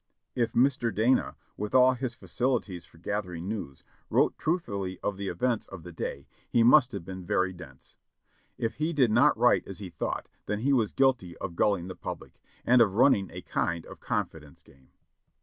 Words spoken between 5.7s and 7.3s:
the day, he must have been